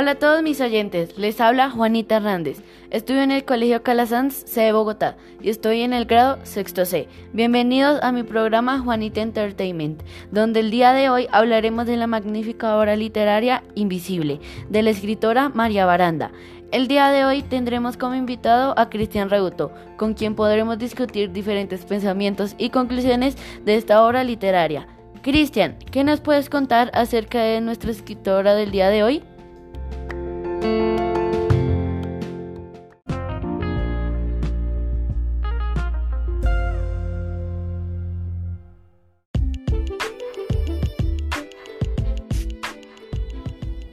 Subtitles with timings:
[0.00, 2.62] Hola a todos mis oyentes, les habla Juanita Hernández.
[2.90, 7.08] Estudio en el Colegio Calasanz, C de Bogotá, y estoy en el grado sexto C.
[7.32, 10.00] Bienvenidos a mi programa Juanita Entertainment,
[10.30, 14.38] donde el día de hoy hablaremos de la magnífica obra literaria Invisible,
[14.68, 16.30] de la escritora María Baranda.
[16.70, 21.84] El día de hoy tendremos como invitado a Cristian Reuto, con quien podremos discutir diferentes
[21.84, 24.86] pensamientos y conclusiones de esta obra literaria.
[25.22, 29.24] Cristian, ¿qué nos puedes contar acerca de nuestra escritora del día de hoy?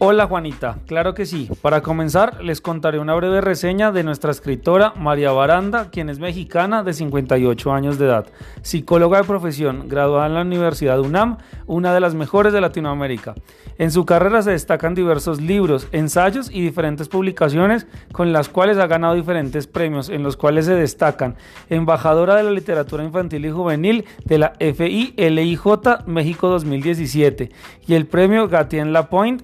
[0.07, 1.49] Hola Juanita, claro que sí.
[1.63, 6.83] Para comenzar, les contaré una breve reseña de nuestra escritora María Baranda, quien es mexicana
[6.83, 8.27] de 58 años de edad,
[8.61, 13.33] psicóloga de profesión, graduada en la Universidad UNAM, una de las mejores de Latinoamérica.
[13.79, 18.85] En su carrera se destacan diversos libros, ensayos y diferentes publicaciones con las cuales ha
[18.85, 21.35] ganado diferentes premios, en los cuales se destacan
[21.67, 27.49] embajadora de la literatura infantil y juvenil de la FILIJ México 2017
[27.87, 29.43] y el premio Gatien Lapointe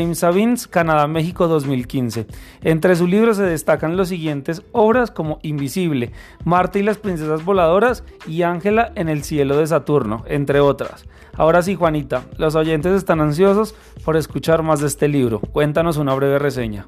[0.00, 2.26] James Sabins, Canadá-México 2015.
[2.62, 6.12] Entre sus libros se destacan los siguientes obras como Invisible,
[6.42, 11.04] Marta y las princesas voladoras y Ángela en el cielo de Saturno, entre otras.
[11.36, 15.38] Ahora sí, Juanita, los oyentes están ansiosos por escuchar más de este libro.
[15.38, 16.86] Cuéntanos una breve reseña.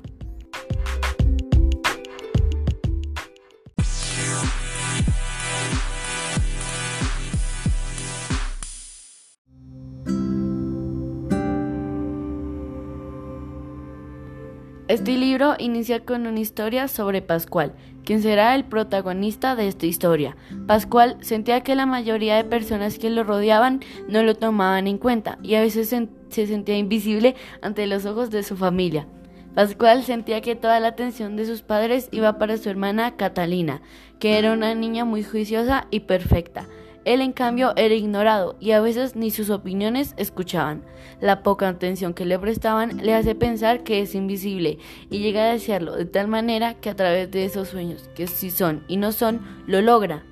[14.88, 17.72] Este libro inicia con una historia sobre Pascual,
[18.04, 20.36] quien será el protagonista de esta historia.
[20.66, 25.38] Pascual sentía que la mayoría de personas que lo rodeaban no lo tomaban en cuenta
[25.40, 29.06] y a veces se sentía invisible ante los ojos de su familia.
[29.54, 33.82] Pascual sentía que toda la atención de sus padres iba para su hermana Catalina,
[34.18, 36.66] que era una niña muy juiciosa y perfecta.
[37.04, 40.84] Él en cambio era ignorado y a veces ni sus opiniones escuchaban.
[41.20, 44.78] La poca atención que le prestaban le hace pensar que es invisible
[45.10, 48.50] y llega a desearlo de tal manera que a través de esos sueños, que si
[48.50, 50.24] son y no son, lo logra.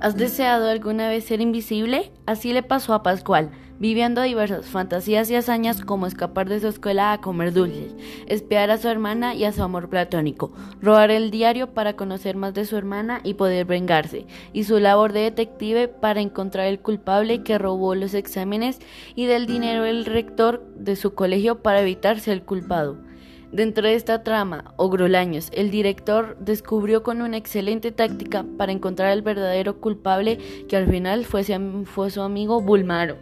[0.00, 2.10] ¿Has deseado alguna vez ser invisible?
[2.24, 7.12] Así le pasó a Pascual viviendo diversas fantasías y hazañas como escapar de su escuela
[7.12, 7.94] a comer dulces,
[8.26, 10.52] espiar a su hermana y a su amor platónico,
[10.82, 15.14] robar el diario para conocer más de su hermana y poder vengarse, y su labor
[15.14, 18.80] de detective para encontrar el culpable que robó los exámenes
[19.14, 23.09] y del dinero del rector de su colegio para evitar ser el culpado.
[23.52, 29.22] Dentro de esta trama, Ogrolaños, el director descubrió con una excelente táctica para encontrar al
[29.22, 30.38] verdadero culpable
[30.68, 31.42] que al final fue,
[31.84, 33.16] fue su amigo Bulmaro.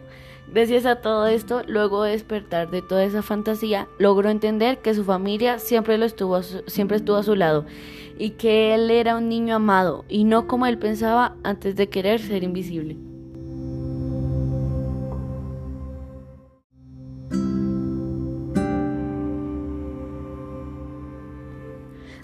[0.53, 5.03] Gracias a todo esto, luego de despertar de toda esa fantasía, logró entender que su
[5.03, 7.65] familia siempre, lo estuvo, siempre estuvo a su lado
[8.19, 12.19] y que él era un niño amado y no como él pensaba antes de querer
[12.19, 13.08] ser invisible.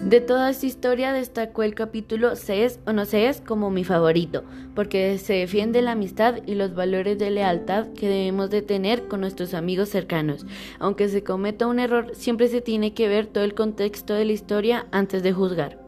[0.00, 3.82] De toda esta historia destacó el capítulo Se es o no se es como mi
[3.82, 9.08] favorito, porque se defiende la amistad y los valores de lealtad que debemos de tener
[9.08, 10.44] con nuestros amigos cercanos.
[10.78, 14.32] Aunque se cometa un error, siempre se tiene que ver todo el contexto de la
[14.32, 15.85] historia antes de juzgar.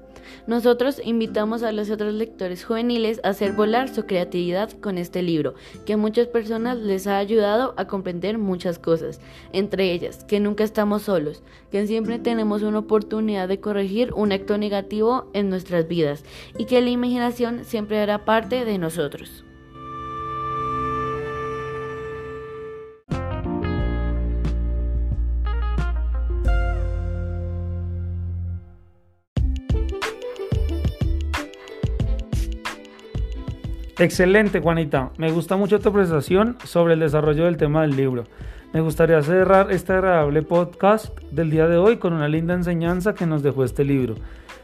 [0.48, 5.54] Nosotros invitamos a los otros lectores juveniles a hacer volar su creatividad con este libro,
[5.84, 9.20] que a muchas personas les ha ayudado a comprender muchas cosas,
[9.53, 14.56] entre ellas que nunca estamos solos, que siempre tenemos una oportunidad de corregir un acto
[14.56, 16.25] negativo en nuestras vidas
[16.56, 19.44] y que la imaginación siempre hará parte de nosotros.
[34.00, 35.10] Excelente, Juanita.
[35.18, 38.24] Me gusta mucho tu presentación sobre el desarrollo del tema del libro.
[38.72, 43.27] Me gustaría cerrar este agradable podcast del día de hoy con una linda enseñanza que
[43.27, 44.15] nos dejó este libro.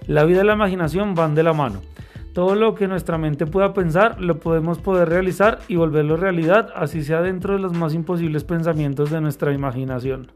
[0.06, 1.80] La vida y la imaginación van de la mano.
[2.32, 7.02] Todo lo que nuestra mente pueda pensar lo podemos poder realizar y volverlo realidad, así
[7.02, 10.28] sea dentro de los más imposibles pensamientos de nuestra imaginación.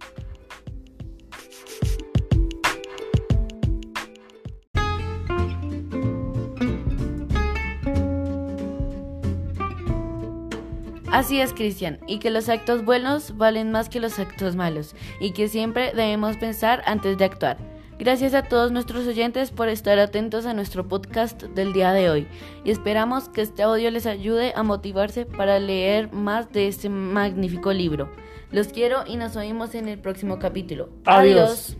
[11.11, 15.33] Así es, Cristian, y que los actos buenos valen más que los actos malos, y
[15.33, 17.57] que siempre debemos pensar antes de actuar.
[17.99, 22.29] Gracias a todos nuestros oyentes por estar atentos a nuestro podcast del día de hoy
[22.63, 27.73] y esperamos que este audio les ayude a motivarse para leer más de este magnífico
[27.73, 28.09] libro.
[28.53, 30.91] Los quiero y nos oímos en el próximo capítulo.
[31.07, 31.77] Adiós.